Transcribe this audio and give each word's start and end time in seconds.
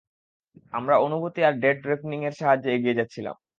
আমরা 0.73 0.95
অনুভূতি 1.05 1.39
আর 1.47 1.53
ডেড 1.63 1.79
রেকনিং 1.89 2.19
এর 2.27 2.33
সাহায্যে 2.39 2.69
এগিয়ে 2.71 2.97
যাচ্ছিলাম। 2.99 3.35